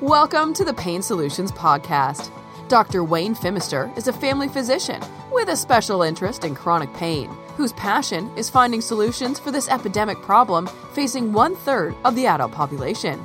[0.00, 2.30] Welcome to the Pain Solutions Podcast.
[2.68, 3.04] Dr.
[3.04, 4.98] Wayne Phimister is a family physician
[5.30, 7.28] with a special interest in chronic pain,
[7.58, 12.50] whose passion is finding solutions for this epidemic problem facing one third of the adult
[12.50, 13.22] population.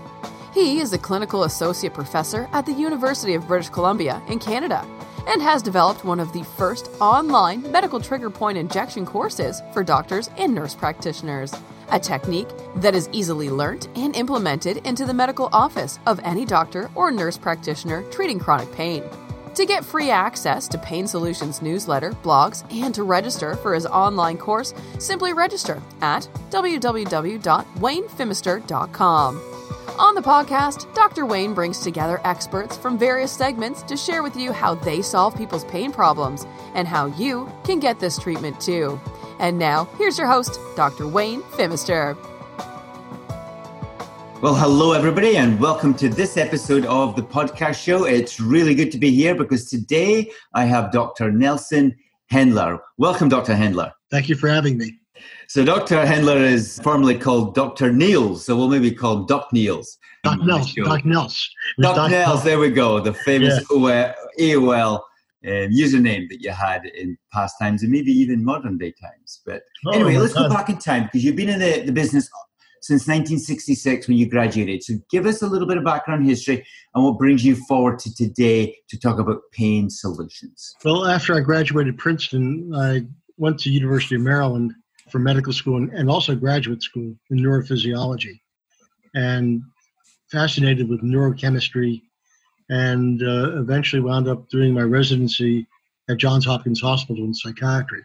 [0.53, 4.85] He is a clinical associate professor at the University of British Columbia in Canada
[5.27, 10.29] and has developed one of the first online medical trigger point injection courses for doctors
[10.37, 11.53] and nurse practitioners
[11.91, 12.47] a technique
[12.77, 17.37] that is easily learnt and implemented into the medical office of any doctor or nurse
[17.37, 19.03] practitioner treating chronic pain.
[19.55, 24.37] To get free access to Pain Solutions newsletter, blogs, and to register for his online
[24.37, 29.41] course, simply register at www.waynephimister.com.
[29.97, 31.25] On the podcast, Dr.
[31.25, 35.63] Wayne brings together experts from various segments to share with you how they solve people's
[35.65, 38.99] pain problems and how you can get this treatment too.
[39.39, 41.07] And now, here's your host, Dr.
[41.07, 42.15] Wayne Phimister.
[44.41, 48.05] Well, hello, everybody, and welcome to this episode of the podcast show.
[48.05, 51.31] It's really good to be here because today I have Dr.
[51.33, 51.95] Nelson
[52.31, 52.79] Hendler.
[52.97, 53.53] Welcome, Dr.
[53.53, 53.91] Hendler.
[54.09, 54.99] Thank you for having me.
[55.47, 55.97] So, Dr.
[56.05, 57.91] Hendler is formerly called Dr.
[57.91, 59.97] Niels, so we'll maybe call him Doc Niels.
[60.23, 60.73] Doc Nels.
[60.73, 61.49] Doc Nels.
[61.81, 64.13] Doc Nels, there we go, the famous yeah.
[64.39, 65.01] AOL
[65.45, 69.41] um, username that you had in past times and maybe even modern day times.
[69.45, 72.29] But oh, anyway, let's go back in time because you've been in the, the business
[72.81, 74.83] since 1966 when you graduated.
[74.83, 78.13] So give us a little bit of background history and what brings you forward to
[78.13, 80.75] today to talk about pain solutions.
[80.83, 83.01] Well, after I graduated Princeton, I
[83.37, 84.73] went to University of Maryland
[85.09, 88.39] for medical school and, and also graduate school in neurophysiology
[89.15, 89.61] and
[90.31, 92.01] fascinated with neurochemistry
[92.69, 95.67] and uh, eventually wound up doing my residency
[96.09, 98.03] at Johns Hopkins Hospital in psychiatry.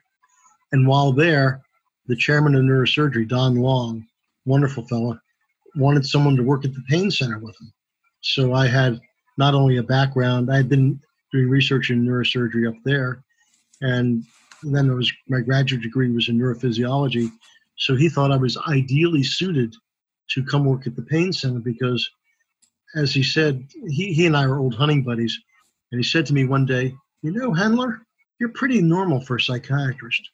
[0.72, 1.62] And while there,
[2.06, 4.06] the chairman of neurosurgery, Don Long,
[4.44, 5.18] wonderful fellow,
[5.76, 7.72] wanted someone to work at the pain center with him.
[8.20, 9.00] So I had
[9.38, 11.00] not only a background, I had been
[11.32, 13.22] doing research in neurosurgery up there,
[13.80, 14.24] and
[14.62, 17.30] then it was my graduate degree was in neurophysiology.
[17.76, 19.74] So he thought I was ideally suited
[20.30, 22.08] to come work at the pain center because
[22.94, 25.38] as he said, he, he and I are old hunting buddies.
[25.92, 28.00] And he said to me one day, You know, Hendler,
[28.38, 30.28] you're pretty normal for a psychiatrist.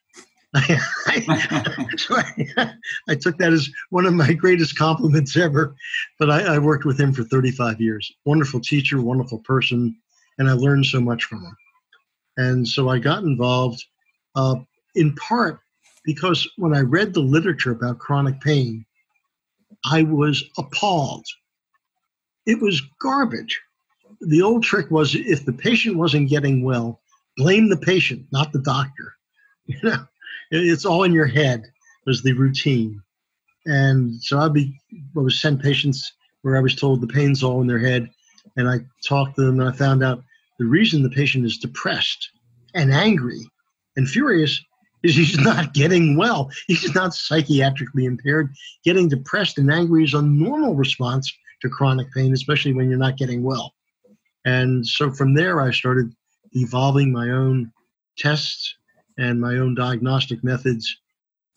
[0.57, 2.73] so I,
[3.09, 5.75] I, took that as one of my greatest compliments ever.
[6.19, 8.11] But I, I, worked with him for 35 years.
[8.25, 9.95] Wonderful teacher, wonderful person,
[10.39, 11.57] and I learned so much from him.
[12.39, 13.85] And so I got involved
[14.35, 14.57] uh,
[14.95, 15.61] in part
[16.05, 18.87] because when I read the literature about chronic pain,
[19.85, 21.27] I was appalled
[22.47, 23.61] it was garbage.
[24.21, 27.01] The old trick was if the patient wasn't getting well,
[27.37, 29.15] blame the patient, not the doctor.
[29.69, 30.07] You know,
[30.53, 31.65] it's all in your head
[32.07, 33.03] was the routine.
[33.65, 34.79] And so I'd be,
[35.17, 36.13] I was sent patients
[36.43, 38.09] where I was told the pain's all in their head.
[38.57, 40.23] And I talked to them and I found out
[40.61, 42.31] the reason the patient is depressed
[42.75, 43.41] and angry
[43.97, 44.63] and furious
[45.03, 46.49] is he's not getting well.
[46.69, 48.55] He's not psychiatrically impaired.
[48.85, 51.29] Getting depressed and angry is a normal response
[51.63, 53.75] to chronic pain, especially when you're not getting well.
[54.45, 56.15] And so from there, I started
[56.53, 57.73] evolving my own
[58.17, 58.75] tests
[59.19, 61.01] and my own diagnostic methods.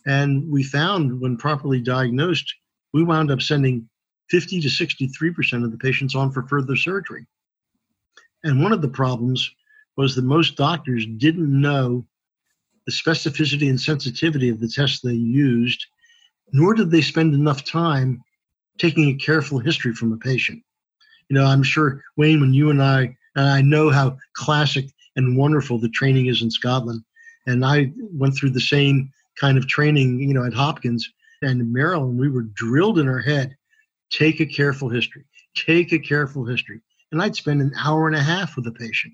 [0.06, 2.54] And we found when properly diagnosed,
[2.94, 3.88] we wound up sending
[4.30, 7.26] 50 to 63% of the patients on for further surgery.
[8.44, 9.50] And one of the problems
[9.98, 12.06] was that most doctors didn't know
[12.86, 15.86] the specificity and sensitivity of the tests they used,
[16.54, 18.24] nor did they spend enough time
[18.80, 20.64] taking a careful history from a patient.
[21.30, 24.86] You know, I'm sure, Wayne, when you and I, and I know how classic
[25.16, 27.04] and wonderful the training is in Scotland,
[27.46, 31.10] and I went through the same kind of training, you know, at Hopkins
[31.42, 33.56] and Maryland, we were drilled in our head
[34.12, 35.24] take a careful history,
[35.56, 36.82] take a careful history.
[37.12, 39.14] And I'd spend an hour and a half with a patient.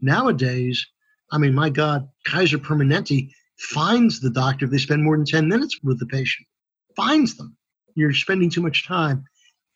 [0.00, 0.86] Nowadays,
[1.32, 5.48] I mean, my God, Kaiser Permanente finds the doctor if they spend more than 10
[5.48, 6.46] minutes with the patient,
[6.94, 7.56] finds them
[7.98, 9.24] you're spending too much time.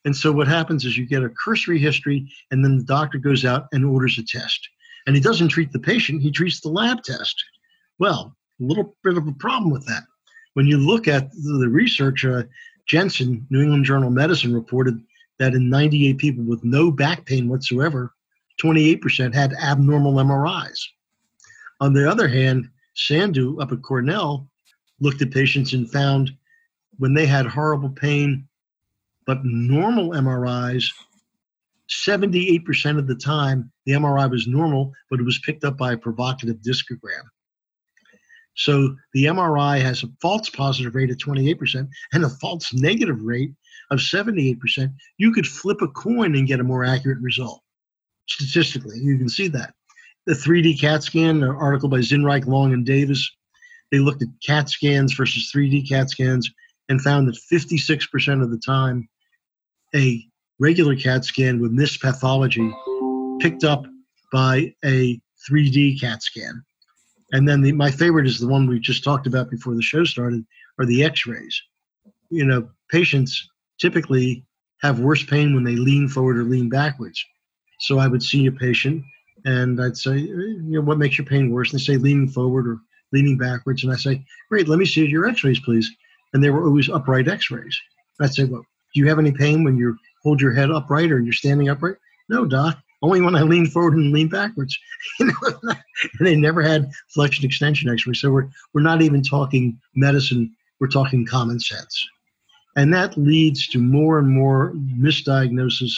[0.05, 3.45] And so what happens is you get a cursory history, and then the doctor goes
[3.45, 4.69] out and orders a test.
[5.07, 7.43] And he doesn't treat the patient, he treats the lab test.
[7.99, 10.03] Well, a little bit of a problem with that.
[10.55, 12.45] When you look at the research, uh,
[12.87, 15.01] Jensen, New England Journal of Medicine, reported
[15.39, 18.13] that in 98 people with no back pain whatsoever,
[18.63, 20.79] 28% had abnormal MRIs.
[21.81, 24.49] On the other hand, Sandhu up at Cornell
[25.01, 26.33] looked at patients and found
[26.99, 28.47] when they had horrible pain,
[29.27, 30.85] but normal MRIs,
[31.89, 35.99] 78% of the time, the MRI was normal, but it was picked up by a
[35.99, 37.25] provocative discogram.
[38.55, 43.53] So the MRI has a false positive rate of 28% and a false negative rate
[43.91, 44.93] of 78%.
[45.19, 47.63] You could flip a coin and get a more accurate result.
[48.29, 49.75] Statistically, you can see that.
[50.27, 53.29] The 3D CAT scan, an article by Zinreich, Long, and Davis,
[53.91, 56.51] they looked at CAT scans versus 3D CAT scans
[56.93, 59.09] and found that 56% of the time,
[59.95, 60.23] a
[60.59, 62.71] regular CAT scan with missed pathology
[63.41, 63.87] picked up
[64.31, 65.19] by a
[65.51, 66.63] 3D CAT scan.
[67.33, 70.05] And then the, my favorite is the one we just talked about before the show
[70.05, 70.45] started,
[70.79, 71.63] are the X-rays.
[72.29, 73.49] You know, patients
[73.81, 74.45] typically
[74.83, 77.25] have worse pain when they lean forward or lean backwards.
[77.81, 79.03] So I would see a patient
[79.47, 81.73] and I'd say, you know, what makes your pain worse?
[81.73, 82.81] And they say leaning forward or
[83.13, 83.83] leaning backwards.
[83.83, 85.91] And I say, great, let me see your x-rays, please.
[86.33, 87.79] And they were always upright x-rays.
[88.21, 88.65] I'd say, well,
[88.95, 91.97] do you have any pain when you hold your head upright or you're standing upright?
[92.29, 92.79] No, doc.
[93.03, 94.79] Only when I lean forward and lean backwards.
[95.21, 95.33] and
[96.21, 98.21] they never had flexion extension x-rays.
[98.21, 100.55] So we're, we're not even talking medicine.
[100.81, 102.09] We're talking common sense.
[102.77, 105.93] And that leads to more and more misdiagnosis.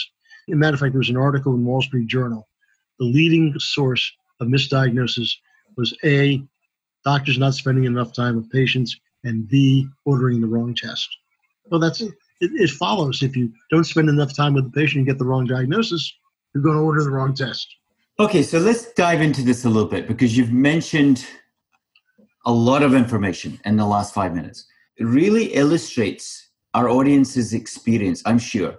[0.47, 2.47] As a matter of fact, there was an article in Wall Street Journal.
[2.99, 5.31] The leading source of misdiagnosis
[5.77, 6.41] was A,
[7.03, 11.09] doctors not spending enough time with patients, and B, ordering the wrong test.
[11.65, 12.13] Well, that's it.
[12.41, 15.45] It, follows if you don't spend enough time with the patient and get the wrong
[15.45, 16.13] diagnosis,
[16.53, 17.67] you're going to order the wrong test.
[18.19, 21.25] Okay, so let's dive into this a little bit because you've mentioned
[22.45, 24.65] a lot of information in the last five minutes.
[24.97, 28.75] It really illustrates our audience's experience, I'm sure,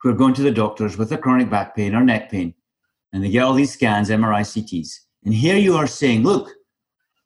[0.00, 2.54] who are going to the doctors with a chronic back pain or neck pain,
[3.12, 4.90] and they get all these scans, MRI, CTs.
[5.24, 6.50] And here you are saying, look,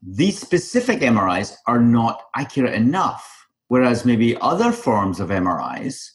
[0.03, 6.11] these specific MRIs are not accurate enough, whereas maybe other forms of MRIs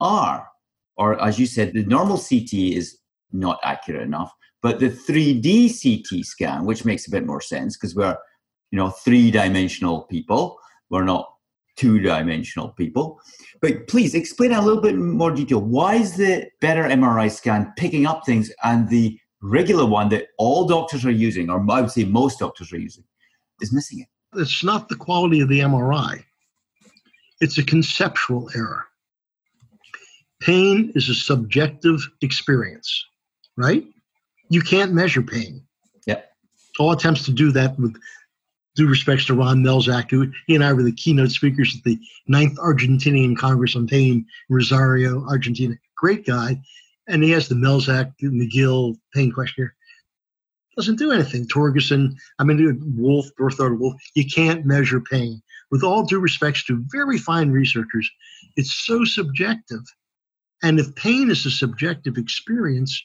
[0.00, 0.48] are.
[0.96, 2.98] Or, as you said, the normal CT is
[3.32, 4.32] not accurate enough,
[4.62, 8.16] but the 3D CT scan, which makes a bit more sense because we're,
[8.70, 10.56] you know, three dimensional people,
[10.90, 11.28] we're not
[11.76, 13.20] two dimensional people.
[13.60, 15.60] But please explain a little bit more detail.
[15.60, 20.66] Why is the better MRI scan picking up things and the regular one that all
[20.66, 23.04] doctors are using, or I would say most doctors are using,
[23.60, 24.08] is missing it?
[24.38, 26.24] It's not the quality of the MRI,
[27.40, 28.86] it's a conceptual error.
[30.40, 33.06] Pain is a subjective experience,
[33.56, 33.84] right?
[34.50, 35.62] You can't measure pain.
[36.06, 36.20] Yeah.
[36.78, 37.96] All attempts to do that with
[38.76, 41.98] due respects to Ron Melzack, who he and I were the keynote speakers at the
[42.26, 45.74] Ninth Argentinian Congress on Pain Rosario, Argentina.
[45.96, 46.60] Great guy.
[47.06, 49.74] And he has the Melzack McGill pain questionnaire.
[50.76, 51.46] Doesn't do anything.
[51.46, 55.40] Torgerson, I mean, Wolff, Berthold Wolff, you can't measure pain.
[55.70, 58.10] With all due respects to very fine researchers,
[58.56, 59.82] it's so subjective.
[60.62, 63.02] And if pain is a subjective experience,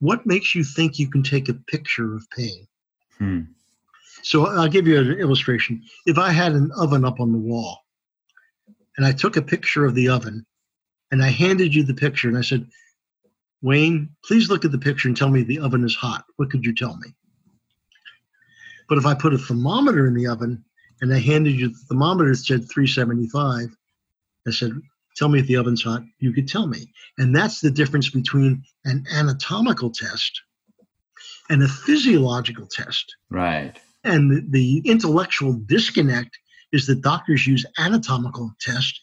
[0.00, 2.66] what makes you think you can take a picture of pain?
[3.18, 3.40] Hmm.
[4.22, 5.82] So I'll give you an illustration.
[6.06, 7.84] If I had an oven up on the wall
[8.96, 10.44] and I took a picture of the oven
[11.10, 12.66] and I handed you the picture and I said,
[13.62, 16.24] Wayne, please look at the picture and tell me the oven is hot.
[16.36, 17.14] What could you tell me?
[18.88, 20.64] But if I put a thermometer in the oven
[21.00, 23.74] and I handed you the thermometer that said 375,
[24.46, 24.72] I said,
[25.16, 26.92] tell me if the oven's hot, you could tell me.
[27.18, 30.42] And that's the difference between an anatomical test
[31.48, 33.14] and a physiological test.
[33.30, 33.78] Right.
[34.04, 36.36] And the, the intellectual disconnect
[36.72, 39.00] is that doctors use anatomical tests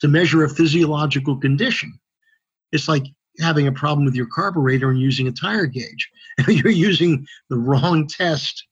[0.00, 1.98] to measure a physiological condition.
[2.72, 3.04] It's like
[3.40, 6.10] having a problem with your carburetor and using a tire gauge.
[6.48, 8.64] You're using the wrong test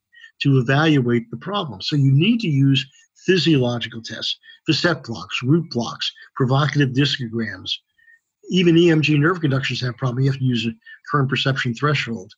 [0.43, 1.81] to evaluate the problem.
[1.81, 2.85] So you need to use
[3.27, 7.71] physiological tests, facet blocks, root blocks, provocative discograms.
[8.51, 10.25] Even EMG nerve conductions have problems.
[10.25, 10.73] You have to use a
[11.11, 12.33] current perception threshold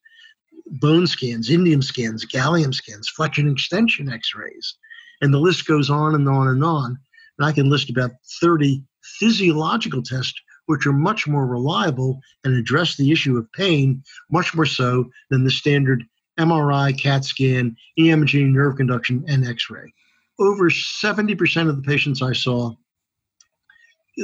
[0.66, 4.76] bone scans, indium scans, gallium scans, flexion extension x rays.
[5.20, 6.98] And the list goes on and on and on.
[7.38, 8.82] And I can list about 30
[9.18, 14.66] physiological tests which are much more reliable and address the issue of pain much more
[14.66, 16.04] so than the standard
[16.38, 19.92] MRI, CAT scan, EMG, nerve conduction, and x ray.
[20.38, 22.75] Over 70% of the patients I saw,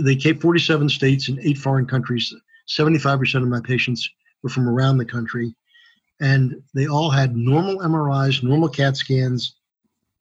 [0.02, 2.34] they came 47 states and eight foreign countries.
[2.68, 4.08] 75% of my patients
[4.42, 5.54] were from around the country
[6.20, 9.56] and they all had normal MRIs, normal CAT scans,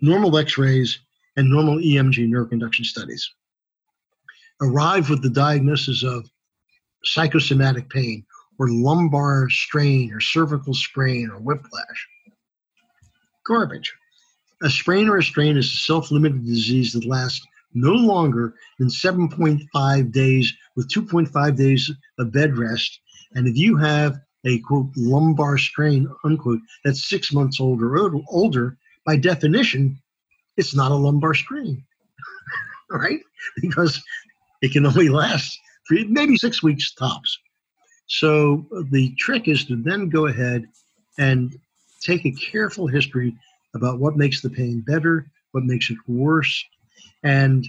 [0.01, 0.99] normal x rays,
[1.35, 3.29] and normal EMG nerve conduction studies.
[4.61, 6.29] Arrived with the diagnosis of
[7.03, 8.25] psychosomatic pain
[8.59, 12.07] or lumbar strain or cervical sprain or whiplash.
[13.47, 13.93] Garbage.
[14.61, 18.89] A sprain or a strain is a self limited disease that lasts no longer than
[18.89, 22.99] 7.5 days with 2.5 days of bed rest.
[23.33, 28.77] And if you have a quote lumbar strain unquote that's six months old or older,
[29.05, 30.01] by definition,
[30.57, 31.83] it's not a lumbar strain,
[32.91, 33.19] right?
[33.61, 34.03] Because
[34.61, 37.37] it can only last three, maybe six weeks tops.
[38.07, 40.65] So the trick is to then go ahead
[41.17, 41.55] and
[42.01, 43.35] take a careful history
[43.75, 46.63] about what makes the pain better, what makes it worse,
[47.23, 47.67] and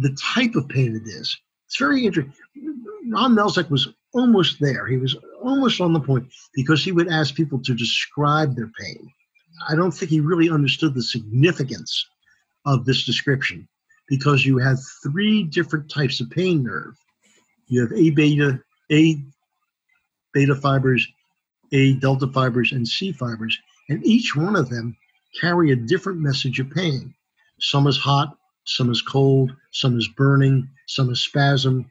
[0.00, 1.36] the type of pain it is.
[1.66, 2.34] It's very interesting.
[3.08, 4.86] Ron Melzack was almost there.
[4.86, 9.10] He was almost on the point because he would ask people to describe their pain.
[9.68, 12.06] I don't think he really understood the significance
[12.64, 13.68] of this description
[14.08, 16.94] because you have three different types of pain nerve.
[17.68, 19.22] You have A beta, A
[20.32, 21.06] beta fibers,
[21.72, 24.96] A delta fibers, and C fibers, and each one of them
[25.40, 27.14] carry a different message of pain.
[27.60, 31.90] Some is hot, some is cold, some is burning, some is spasm.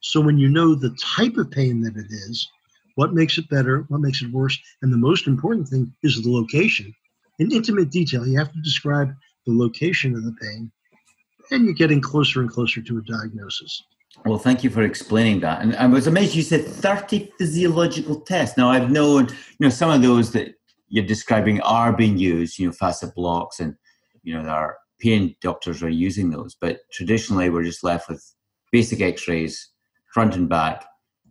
[0.00, 2.48] So when you know the type of pain that it is,
[2.96, 6.30] what makes it better, what makes it worse, and the most important thing is the
[6.30, 6.94] location.
[7.38, 9.14] In intimate detail, you have to describe
[9.46, 10.70] the location of the pain,
[11.52, 13.84] and you're getting closer and closer to a diagnosis.
[14.24, 15.62] Well, thank you for explaining that.
[15.62, 18.56] And I was amazed you said 30 physiological tests.
[18.56, 20.54] Now, I've known, you know, some of those that
[20.88, 23.74] you're describing are being used, you know, facet blocks and,
[24.22, 26.54] you know, there are pain doctors are using those.
[26.54, 28.22] But traditionally, we're just left with
[28.70, 29.70] basic x rays,
[30.12, 30.84] front and back,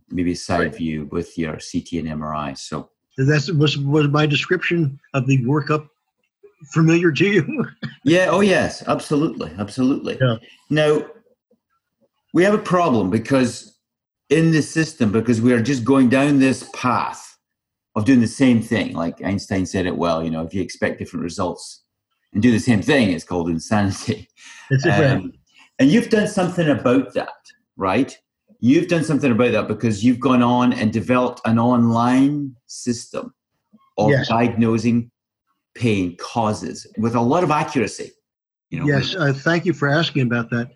[0.09, 0.75] maybe side right.
[0.75, 2.57] view with your CT and MRI.
[2.57, 5.87] So that's was was my description of the workup
[6.71, 7.65] familiar to you?
[8.03, 8.27] yeah.
[8.29, 8.83] Oh, yes.
[8.87, 9.51] Absolutely.
[9.57, 10.17] Absolutely.
[10.21, 10.37] Yeah.
[10.69, 11.05] Now
[12.33, 13.77] we have a problem because
[14.29, 17.37] in the system, because we are just going down this path
[17.95, 18.93] of doing the same thing.
[18.93, 20.23] Like Einstein said it well.
[20.23, 21.83] You know, if you expect different results
[22.33, 24.29] and do the same thing, it's called insanity.
[24.69, 25.33] It's um,
[25.79, 27.33] and you've done something about that,
[27.75, 28.17] right?
[28.61, 33.33] You've done something about that because you've gone on and developed an online system
[33.97, 34.29] of yes.
[34.29, 35.10] diagnosing
[35.75, 38.11] pain causes with a lot of accuracy.
[38.69, 40.69] You know, yes, uh, thank you for asking about that.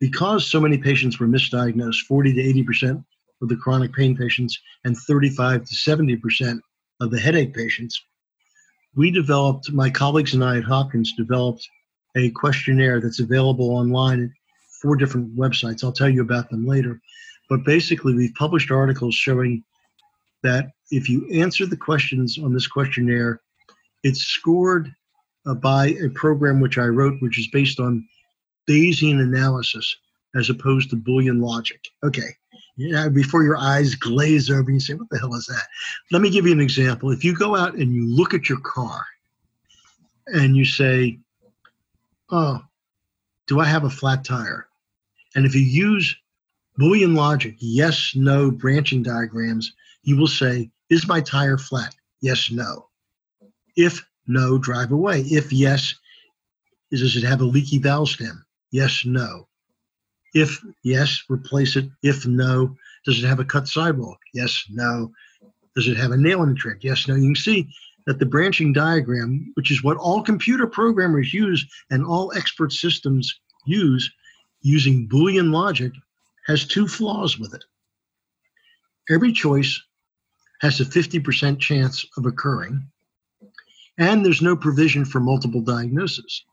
[0.00, 3.04] Because so many patients were misdiagnosed, 40 to 80 percent
[3.40, 6.60] of the chronic pain patients and 35 to 70 percent
[7.00, 8.02] of the headache patients,
[8.94, 11.68] we developed, my colleagues and I at Hopkins developed
[12.16, 14.30] a questionnaire that's available online at
[14.80, 15.82] four different websites.
[15.82, 17.00] I'll tell you about them later.
[17.48, 19.64] But basically, we've published articles showing
[20.42, 23.40] that if you answer the questions on this questionnaire
[24.02, 24.94] it's scored
[25.46, 28.06] uh, by a program which I wrote, which is based on
[28.68, 29.96] Bayesian analysis
[30.34, 31.80] as opposed to Boolean logic.
[32.02, 32.36] Okay.
[32.76, 35.66] Yeah, before your eyes glaze over, and you say, What the hell is that?
[36.10, 37.10] Let me give you an example.
[37.10, 39.04] If you go out and you look at your car
[40.28, 41.18] and you say,
[42.30, 42.62] Oh,
[43.46, 44.66] do I have a flat tire?
[45.34, 46.16] And if you use
[46.80, 51.94] Boolean logic, yes, no branching diagrams, you will say, Is my tire flat?
[52.22, 52.86] Yes, no.
[53.76, 55.22] If no, drive away.
[55.22, 55.94] If yes,
[56.90, 58.44] does it have a leaky valve stem?
[58.70, 59.48] Yes, no.
[60.34, 61.90] If yes, replace it.
[62.02, 64.18] If no, does it have a cut sidewalk?
[64.32, 65.12] Yes, no.
[65.74, 66.78] Does it have a nail in the tread?
[66.80, 67.14] Yes, no.
[67.14, 67.68] You can see
[68.06, 73.40] that the branching diagram, which is what all computer programmers use and all expert systems
[73.64, 74.10] use
[74.60, 75.92] using Boolean logic,
[76.46, 77.64] has two flaws with it.
[79.10, 79.80] Every choice
[80.60, 82.86] has a 50% chance of occurring,
[83.98, 86.44] and there's no provision for multiple diagnosis.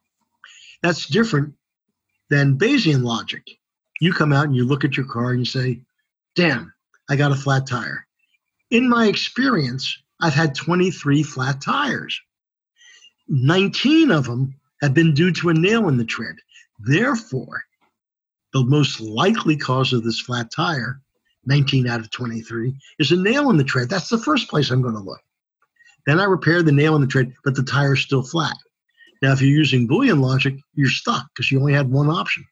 [0.81, 1.53] That's different
[2.29, 3.43] than Bayesian logic.
[4.01, 5.81] You come out and you look at your car and you say,
[6.35, 6.73] damn,
[7.09, 8.05] I got a flat tire.
[8.71, 12.19] In my experience, I've had 23 flat tires.
[13.27, 16.35] 19 of them have been due to a nail in the tread.
[16.79, 17.63] Therefore,
[18.53, 21.01] the most likely cause of this flat tire,
[21.45, 23.89] 19 out of 23, is a nail in the tread.
[23.89, 25.21] That's the first place I'm going to look.
[26.09, 28.55] Then I repair the nail in the tread, but the tire's still flat.
[29.21, 32.43] Now, if you're using Boolean logic, you're stuck because you only had one option.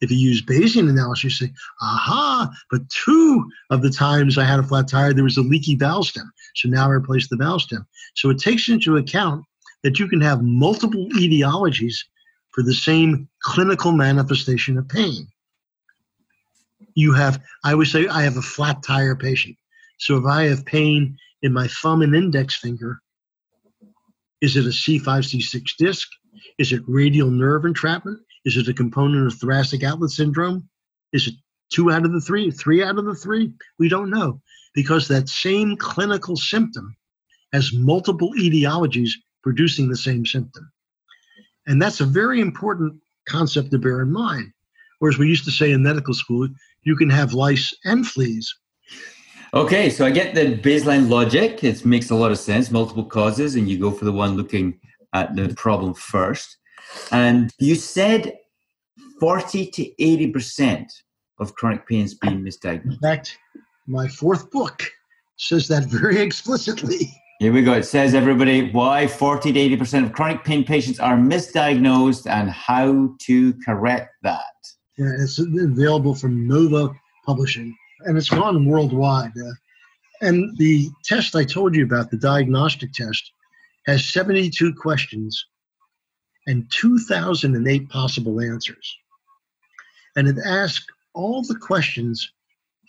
[0.00, 4.60] If you use Bayesian analysis, you say, aha, but two of the times I had
[4.60, 6.30] a flat tire, there was a leaky valve stem.
[6.54, 7.84] So now I replace the valve stem.
[8.14, 9.44] So it takes into account
[9.82, 11.96] that you can have multiple etiologies
[12.52, 15.26] for the same clinical manifestation of pain.
[16.94, 19.56] You have, I would say, I have a flat tire patient.
[19.98, 23.00] So if I have pain in my thumb and index finger.
[24.40, 26.08] Is it a C5, C6 disc?
[26.58, 28.20] Is it radial nerve entrapment?
[28.44, 30.68] Is it a component of thoracic outlet syndrome?
[31.12, 31.34] Is it
[31.72, 33.52] two out of the three, three out of the three?
[33.78, 34.40] We don't know
[34.74, 36.96] because that same clinical symptom
[37.52, 39.10] has multiple etiologies
[39.42, 40.70] producing the same symptom.
[41.66, 44.52] And that's a very important concept to bear in mind.
[44.98, 46.48] Whereas we used to say in medical school,
[46.82, 48.52] you can have lice and fleas,
[49.54, 51.62] Okay, so I get the Bayesian logic.
[51.62, 52.70] It makes a lot of sense.
[52.70, 54.80] Multiple causes, and you go for the one looking
[55.12, 56.56] at the problem first.
[57.10, 58.38] And you said
[59.20, 60.86] 40 to 80%
[61.38, 62.92] of chronic pain is being misdiagnosed.
[62.92, 63.38] In fact,
[63.86, 64.90] my fourth book
[65.36, 67.12] says that very explicitly.
[67.38, 67.74] Here we go.
[67.74, 73.14] It says, everybody, why 40 to 80% of chronic pain patients are misdiagnosed and how
[73.20, 74.44] to correct that.
[74.96, 76.94] Yeah, it's available from Nova
[77.26, 79.32] Publishing and it's gone worldwide.
[79.36, 79.52] Uh,
[80.20, 83.32] and the test I told you about, the diagnostic test,
[83.86, 85.46] has 72 questions
[86.46, 88.96] and 2,008 possible answers.
[90.16, 92.30] And it asks all the questions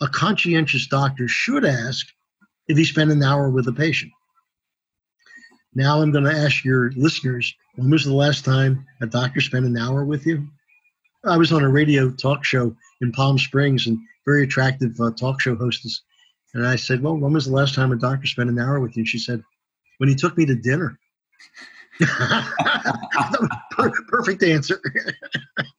[0.01, 2.07] a conscientious doctor should ask
[2.67, 4.11] if he spent an hour with a patient.
[5.75, 9.65] Now I'm going to ask your listeners when was the last time a doctor spent
[9.65, 10.47] an hour with you?
[11.25, 15.41] I was on a radio talk show in Palm Springs and very attractive uh, talk
[15.41, 16.01] show hostess.
[16.53, 18.95] And I said, Well, when was the last time a doctor spent an hour with
[18.95, 19.01] you?
[19.01, 19.43] And she said,
[19.97, 20.99] When he took me to dinner.
[24.07, 24.81] Perfect answer.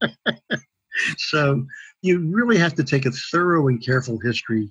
[1.17, 1.67] so
[2.03, 4.71] you really have to take a thorough and careful history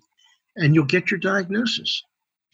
[0.55, 2.03] and you'll get your diagnosis.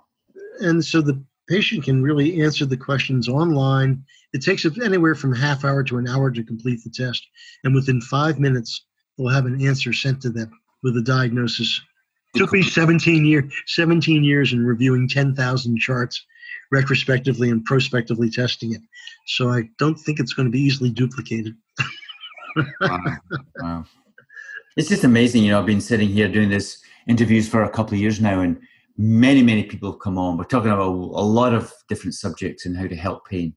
[0.59, 4.03] And so the patient can really answer the questions online.
[4.33, 7.25] It takes anywhere from half hour to an hour to complete the test.
[7.63, 8.85] And within five minutes,
[9.17, 10.51] they'll have an answer sent to them
[10.83, 11.81] with a diagnosis.
[12.33, 16.25] It took me 17 year 17 years in reviewing 10,000 charts
[16.71, 18.81] retrospectively and prospectively testing it.
[19.27, 21.55] So I don't think it's going to be easily duplicated.
[22.81, 22.99] wow.
[23.59, 23.85] wow
[24.77, 25.43] it's just amazing.
[25.43, 28.41] You know, I've been sitting here doing this interviews for a couple of years now,
[28.41, 28.59] and
[28.97, 30.37] many, many people have come on.
[30.37, 33.55] We're talking about a lot of different subjects and how to help pain.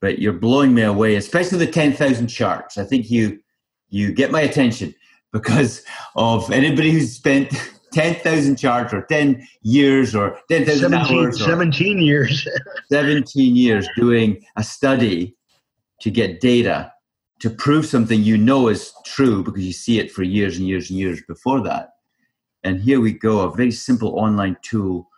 [0.00, 2.78] But you're blowing me away, especially the ten thousand charts.
[2.78, 3.40] I think you
[3.88, 4.94] you get my attention
[5.32, 5.84] because
[6.14, 7.52] of anybody who's spent
[7.92, 11.42] 10,000 charts or 10 years or 10,000 hours.
[11.42, 12.46] 17 years.
[12.92, 15.34] 17 years doing a study
[16.00, 16.92] to get data
[17.40, 20.90] to prove something you know is true because you see it for years and years
[20.90, 21.90] and years before that.
[22.64, 25.08] And here we go, a very simple online tool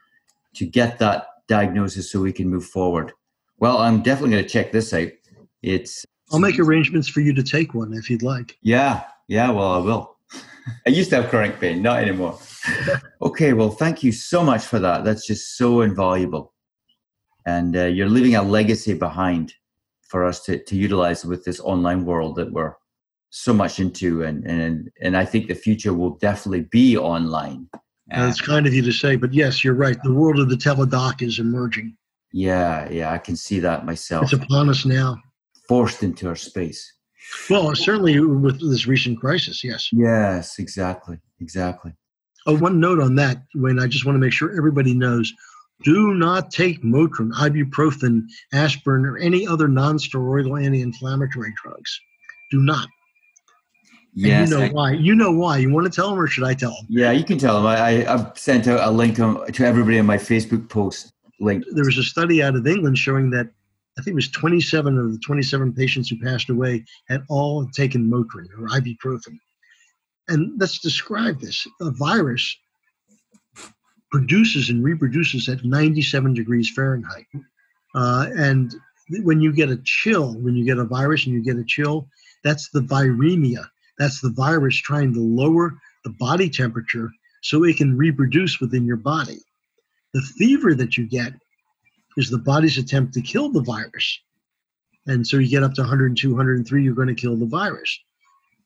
[0.55, 3.13] to get that diagnosis so we can move forward.
[3.61, 5.09] Well, I'm definitely going to check this out.
[5.63, 8.57] It's I'll make arrangements for you to take one if you'd like.
[8.63, 10.17] Yeah, yeah, well, I will.
[10.87, 12.39] I used to have chronic pain, not anymore.
[13.23, 15.05] okay, well, thank you so much for that.
[15.05, 16.55] That's just so invaluable.
[17.47, 19.55] And uh, you're leaving a legacy behind
[20.03, 22.75] for us to, to utilize with this online world that we're
[23.33, 27.69] so much into and and and I think the future will definitely be online.
[28.09, 29.97] That's kind of you to say, but yes, you're right.
[30.03, 31.97] The world of the teledoc is emerging.
[32.33, 34.25] Yeah, yeah, I can see that myself.
[34.25, 35.17] It's upon us now.
[35.69, 36.93] Forced into our space.
[37.49, 39.89] Well, certainly with this recent crisis, yes.
[39.93, 41.93] Yes, exactly, exactly.
[42.47, 43.79] Oh, one note on that, Wayne.
[43.79, 45.33] I just want to make sure everybody knows
[45.83, 52.01] do not take Motrin, ibuprofen, aspirin, or any other non-steroidal anti-inflammatory drugs.
[52.51, 52.87] Do not.
[54.13, 54.93] Yes, you know I, why.
[54.93, 55.59] You know why.
[55.59, 56.87] You want to tell them, or should I tell them?
[56.89, 57.67] Yeah, you can tell them.
[57.67, 61.13] I, have sent out a link um, to everybody on my Facebook post.
[61.41, 61.65] Link.
[61.73, 63.49] There was a study out of England showing that
[63.99, 68.09] I think it was 27 of the 27 patients who passed away had all taken
[68.09, 69.39] Motrin or ibuprofen.
[70.29, 72.57] And let's describe this: a virus
[74.11, 77.27] produces and reproduces at 97 degrees Fahrenheit.
[77.95, 78.75] Uh, and
[79.23, 82.09] when you get a chill, when you get a virus and you get a chill,
[82.45, 83.69] that's the viremia.
[83.99, 85.75] That's the virus trying to lower
[86.05, 87.11] the body temperature
[87.43, 89.39] so it can reproduce within your body.
[90.13, 91.35] The fever that you get
[92.17, 94.21] is the body's attempt to kill the virus.
[95.07, 97.99] And so you get up to 102, 103, you're going to kill the virus.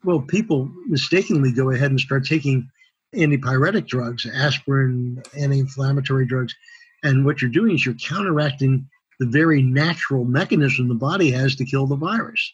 [0.03, 2.69] Well, people mistakenly go ahead and start taking
[3.15, 6.55] antipyretic drugs, aspirin, anti inflammatory drugs.
[7.03, 8.89] And what you're doing is you're counteracting
[9.21, 12.53] the very natural mechanism the body has to kill the virus.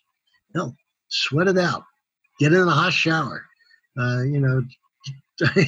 [0.55, 0.75] No,
[1.09, 1.85] sweat it out.
[2.39, 3.45] Get in a hot shower.
[3.99, 4.63] Uh, you know,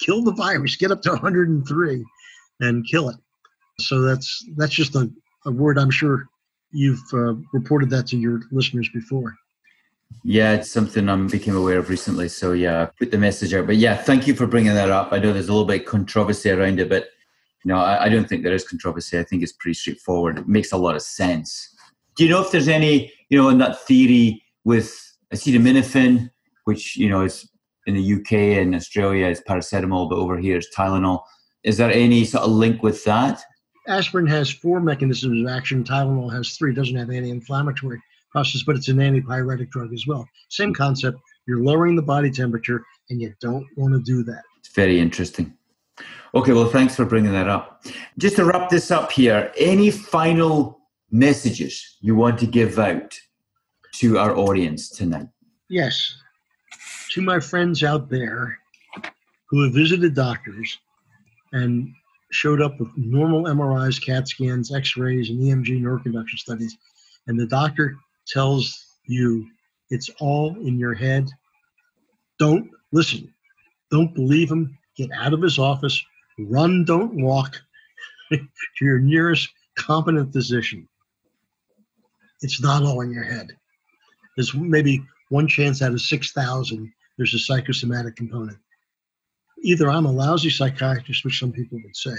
[0.00, 0.76] kill the virus.
[0.76, 2.04] Get up to 103
[2.60, 3.16] and kill it.
[3.78, 5.10] So that's that's just a,
[5.46, 6.26] a word I'm sure
[6.72, 9.34] you've uh, reported that to your listeners before.
[10.24, 12.28] Yeah, it's something I became aware of recently.
[12.28, 13.66] So yeah, put the message out.
[13.66, 15.12] But yeah, thank you for bringing that up.
[15.12, 17.08] I know there's a little bit of controversy around it, but
[17.64, 19.18] no, I, I don't think there is controversy.
[19.18, 20.38] I think it's pretty straightforward.
[20.38, 21.74] It makes a lot of sense.
[22.16, 24.94] Do you know if there's any, you know, in that theory with
[25.32, 26.30] acetaminophen,
[26.64, 27.48] which you know is
[27.86, 31.22] in the UK and Australia is paracetamol, but over here is Tylenol.
[31.62, 33.42] Is there any sort of link with that?
[33.88, 35.84] Aspirin has four mechanisms of action.
[35.84, 36.72] Tylenol has three.
[36.72, 40.28] It doesn't have anti-inflammatory process, but it's an antipyretic drug as well.
[40.48, 41.18] Same concept.
[41.46, 44.42] You're lowering the body temperature, and you don't want to do that.
[44.58, 45.54] It's very interesting.
[46.34, 47.84] Okay, well, thanks for bringing that up.
[48.18, 53.18] Just to wrap this up here, any final messages you want to give out
[53.94, 55.26] to our audience tonight?
[55.68, 56.14] Yes.
[57.10, 58.58] To my friends out there
[59.46, 60.78] who have visited doctors
[61.52, 61.92] and
[62.30, 66.76] showed up with normal MRIs, CAT scans, X rays, and EMG neuroconduction studies,
[67.26, 69.46] and the doctor tells you
[69.90, 71.28] it's all in your head,
[72.38, 73.32] don't listen.
[73.90, 74.78] Don't believe him.
[74.96, 76.00] Get out of his office.
[76.38, 77.60] Run, don't walk
[78.32, 78.40] to
[78.80, 80.88] your nearest competent physician.
[82.40, 83.50] It's not all in your head.
[84.36, 88.56] There's maybe one chance out of 6,000 there's a psychosomatic component
[89.62, 92.16] either I'm a lousy psychiatrist, which some people would say,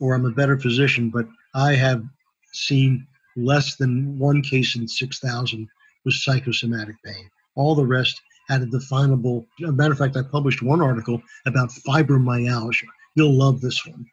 [0.00, 2.04] or I'm a better physician, but I have
[2.52, 5.68] seen less than one case in 6,000
[6.04, 7.30] with psychosomatic pain.
[7.54, 11.70] All the rest had a definable, a matter of fact, I published one article about
[11.70, 12.86] fibromyalgia.
[13.14, 14.04] You'll love this one.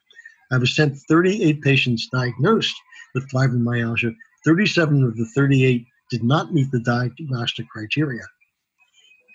[0.52, 2.76] I was sent 38 patients diagnosed
[3.14, 4.16] with fibromyalgia.
[4.46, 8.24] 37 of the 38 did not meet the diagnostic criteria.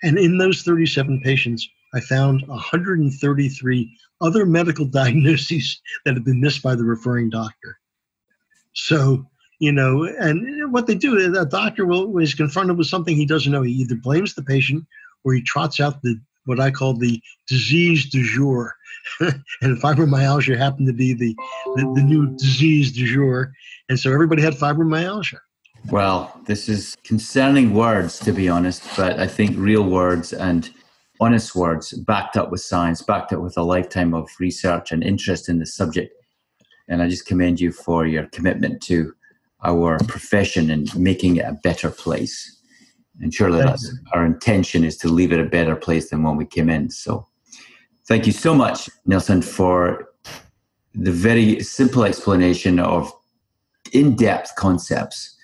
[0.03, 6.63] And in those 37 patients, I found 133 other medical diagnoses that had been missed
[6.63, 7.79] by the referring doctor.
[8.73, 9.25] So,
[9.59, 13.51] you know, and what they do, a doctor will is confronted with something he doesn't
[13.51, 13.61] know.
[13.61, 14.85] He either blames the patient
[15.23, 18.75] or he trots out the what I call the disease du jour.
[19.19, 21.35] and fibromyalgia happened to be the,
[21.75, 23.53] the, the new disease du jour.
[23.89, 25.39] And so everybody had fibromyalgia.
[25.89, 30.71] Well, this is concerning words, to be honest, but I think real words and
[31.19, 35.49] honest words, backed up with science, backed up with a lifetime of research and interest
[35.49, 36.13] in the subject.
[36.87, 39.13] And I just commend you for your commitment to
[39.63, 42.51] our profession and making it a better place.
[43.21, 46.45] And surely that's our intention is to leave it a better place than when we
[46.45, 46.89] came in.
[46.89, 47.27] So
[48.07, 50.09] thank you so much, Nelson, for
[50.93, 53.11] the very simple explanation of
[53.93, 55.35] in depth concepts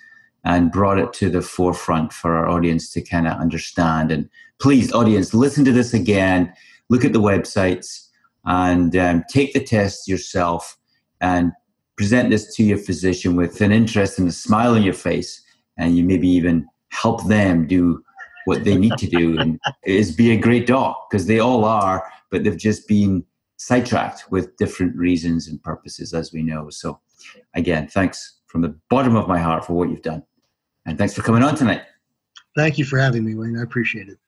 [0.44, 4.28] and brought it to the forefront for our audience to kind of understand and
[4.62, 6.52] please, audience, listen to this again.
[6.88, 8.06] Look at the websites
[8.44, 10.78] and um, take the test yourself
[11.20, 11.50] and
[11.96, 15.42] present this to your physician with an interest and a smile on your face.
[15.78, 18.04] And you maybe even help them do
[18.44, 22.04] what they need to do and is be a great doc because they all are,
[22.30, 23.24] but they've just been
[23.56, 26.70] sidetracked with different reasons and purposes, as we know.
[26.70, 27.00] So,
[27.54, 30.22] again, thanks from the bottom of my heart for what you've done.
[30.86, 31.82] And thanks for coming on tonight.
[32.56, 33.58] Thank you for having me, Wayne.
[33.58, 34.18] I appreciate it.